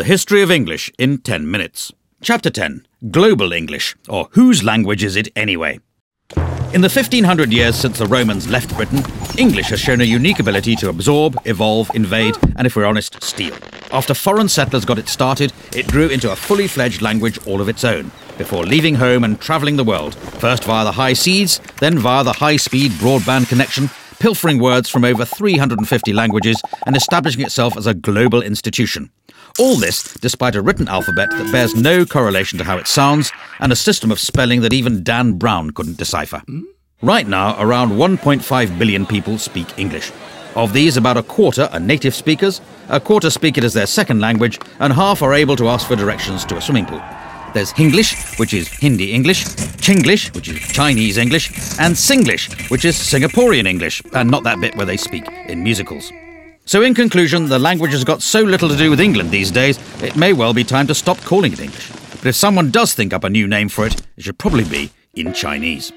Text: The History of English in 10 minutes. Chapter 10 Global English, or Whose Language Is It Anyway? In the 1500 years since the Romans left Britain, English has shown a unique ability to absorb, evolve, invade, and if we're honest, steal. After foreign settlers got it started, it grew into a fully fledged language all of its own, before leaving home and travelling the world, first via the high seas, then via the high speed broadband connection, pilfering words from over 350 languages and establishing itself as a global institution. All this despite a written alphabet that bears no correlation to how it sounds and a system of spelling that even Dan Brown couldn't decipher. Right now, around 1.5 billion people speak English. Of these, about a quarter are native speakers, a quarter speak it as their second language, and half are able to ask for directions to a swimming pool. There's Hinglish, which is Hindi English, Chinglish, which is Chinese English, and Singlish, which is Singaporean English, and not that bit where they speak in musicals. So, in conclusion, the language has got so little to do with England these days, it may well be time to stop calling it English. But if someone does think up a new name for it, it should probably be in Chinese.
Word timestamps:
The 0.00 0.06
History 0.06 0.40
of 0.40 0.50
English 0.50 0.90
in 0.96 1.18
10 1.18 1.50
minutes. 1.50 1.92
Chapter 2.22 2.48
10 2.48 2.86
Global 3.10 3.52
English, 3.52 3.94
or 4.08 4.28
Whose 4.30 4.64
Language 4.64 5.04
Is 5.04 5.14
It 5.14 5.28
Anyway? 5.36 5.78
In 6.72 6.80
the 6.80 6.88
1500 6.88 7.52
years 7.52 7.76
since 7.76 7.98
the 7.98 8.06
Romans 8.06 8.48
left 8.48 8.74
Britain, 8.76 9.02
English 9.36 9.68
has 9.68 9.78
shown 9.78 10.00
a 10.00 10.04
unique 10.04 10.38
ability 10.38 10.74
to 10.76 10.88
absorb, 10.88 11.36
evolve, 11.44 11.90
invade, 11.94 12.34
and 12.56 12.66
if 12.66 12.76
we're 12.76 12.86
honest, 12.86 13.22
steal. 13.22 13.54
After 13.92 14.14
foreign 14.14 14.48
settlers 14.48 14.86
got 14.86 14.98
it 14.98 15.10
started, 15.10 15.52
it 15.76 15.86
grew 15.88 16.08
into 16.08 16.32
a 16.32 16.36
fully 16.36 16.66
fledged 16.66 17.02
language 17.02 17.38
all 17.46 17.60
of 17.60 17.68
its 17.68 17.84
own, 17.84 18.10
before 18.38 18.64
leaving 18.64 18.94
home 18.94 19.22
and 19.22 19.38
travelling 19.38 19.76
the 19.76 19.84
world, 19.84 20.14
first 20.14 20.64
via 20.64 20.82
the 20.82 20.92
high 20.92 21.12
seas, 21.12 21.60
then 21.80 21.98
via 21.98 22.24
the 22.24 22.32
high 22.32 22.56
speed 22.56 22.92
broadband 22.92 23.50
connection, 23.50 23.90
pilfering 24.20 24.60
words 24.60 24.88
from 24.88 25.04
over 25.04 25.24
350 25.24 26.12
languages 26.12 26.62
and 26.86 26.96
establishing 26.96 27.42
itself 27.42 27.76
as 27.76 27.86
a 27.86 27.94
global 27.94 28.42
institution. 28.42 29.10
All 29.58 29.76
this 29.76 30.14
despite 30.14 30.54
a 30.54 30.62
written 30.62 30.86
alphabet 30.86 31.30
that 31.30 31.50
bears 31.50 31.74
no 31.74 32.04
correlation 32.04 32.58
to 32.58 32.64
how 32.64 32.78
it 32.78 32.86
sounds 32.86 33.32
and 33.58 33.72
a 33.72 33.76
system 33.76 34.12
of 34.12 34.20
spelling 34.20 34.60
that 34.60 34.72
even 34.72 35.02
Dan 35.02 35.32
Brown 35.32 35.70
couldn't 35.70 35.96
decipher. 35.96 36.42
Right 37.02 37.26
now, 37.26 37.60
around 37.60 37.92
1.5 37.92 38.78
billion 38.78 39.06
people 39.06 39.38
speak 39.38 39.78
English. 39.78 40.12
Of 40.54 40.72
these, 40.72 40.96
about 40.96 41.16
a 41.16 41.22
quarter 41.22 41.68
are 41.72 41.80
native 41.80 42.14
speakers, 42.14 42.60
a 42.88 43.00
quarter 43.00 43.30
speak 43.30 43.56
it 43.56 43.64
as 43.64 43.72
their 43.72 43.86
second 43.86 44.20
language, 44.20 44.58
and 44.80 44.92
half 44.92 45.22
are 45.22 45.32
able 45.32 45.56
to 45.56 45.68
ask 45.68 45.86
for 45.86 45.96
directions 45.96 46.44
to 46.46 46.56
a 46.56 46.60
swimming 46.60 46.86
pool. 46.86 47.02
There's 47.52 47.72
Hinglish, 47.72 48.38
which 48.38 48.54
is 48.54 48.68
Hindi 48.68 49.12
English, 49.12 49.44
Chinglish, 49.80 50.32
which 50.36 50.48
is 50.48 50.60
Chinese 50.60 51.18
English, 51.18 51.50
and 51.80 51.96
Singlish, 51.96 52.70
which 52.70 52.84
is 52.84 52.94
Singaporean 52.94 53.66
English, 53.66 54.02
and 54.12 54.30
not 54.30 54.44
that 54.44 54.60
bit 54.60 54.76
where 54.76 54.86
they 54.86 54.96
speak 54.96 55.26
in 55.48 55.64
musicals. 55.64 56.12
So, 56.64 56.82
in 56.82 56.94
conclusion, 56.94 57.48
the 57.48 57.58
language 57.58 57.90
has 57.90 58.04
got 58.04 58.22
so 58.22 58.42
little 58.42 58.68
to 58.68 58.76
do 58.76 58.90
with 58.90 59.00
England 59.00 59.32
these 59.32 59.50
days, 59.50 59.80
it 60.00 60.14
may 60.14 60.32
well 60.32 60.54
be 60.54 60.62
time 60.62 60.86
to 60.86 60.94
stop 60.94 61.18
calling 61.22 61.52
it 61.52 61.58
English. 61.58 61.90
But 61.90 62.26
if 62.26 62.36
someone 62.36 62.70
does 62.70 62.94
think 62.94 63.12
up 63.12 63.24
a 63.24 63.30
new 63.30 63.48
name 63.48 63.68
for 63.68 63.84
it, 63.84 64.00
it 64.16 64.22
should 64.22 64.38
probably 64.38 64.64
be 64.64 64.92
in 65.14 65.32
Chinese. 65.32 65.92